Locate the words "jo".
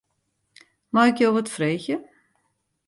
1.21-1.29